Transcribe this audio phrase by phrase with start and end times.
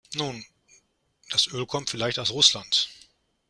[0.15, 0.43] Nun,
[1.29, 2.89] das Öl kommt vielleicht aus Russland.